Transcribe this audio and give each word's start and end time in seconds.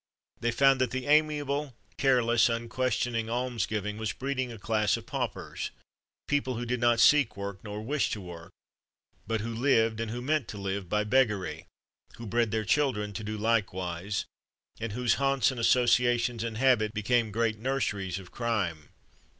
They 0.39 0.49
found 0.49 0.81
that 0.81 0.89
the 0.89 1.05
amiable, 1.05 1.75
careless, 1.97 2.49
unquestioning 2.49 3.29
alms 3.29 3.67
giving 3.67 3.99
was 3.99 4.13
breeding 4.13 4.51
a 4.51 4.57
class 4.57 4.97
of 4.97 5.05
paupers, 5.05 5.69
people 6.27 6.55
who 6.55 6.65
did 6.65 6.79
not 6.79 6.99
seek 6.99 7.37
work 7.37 7.63
nor 7.63 7.83
wish 7.83 8.09
to 8.13 8.21
work, 8.21 8.49
but 9.27 9.41
who 9.41 9.53
lived, 9.53 9.99
and 9.99 10.09
who 10.09 10.19
meant 10.23 10.47
to 10.47 10.57
live, 10.57 10.89
by 10.89 11.03
beggary, 11.03 11.67
who 12.15 12.25
bred 12.25 12.49
their 12.49 12.65
children 12.65 13.13
to 13.13 13.23
do 13.23 13.37
likewise, 13.37 14.25
and 14.79 14.93
whose 14.93 15.13
haunts 15.21 15.51
and 15.51 15.59
associations 15.59 16.43
and 16.43 16.57
habits 16.57 16.93
became 16.95 17.29
great 17.31 17.59
nurseries 17.59 18.17
of 18.17 18.31
crime. 18.31 18.89